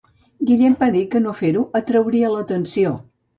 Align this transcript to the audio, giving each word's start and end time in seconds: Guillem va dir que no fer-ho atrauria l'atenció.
Guillem 0.49 0.77
va 0.79 0.87
dir 0.95 1.03
que 1.11 1.21
no 1.25 1.33
fer-ho 1.41 1.67
atrauria 1.81 2.33
l'atenció. 2.37 2.97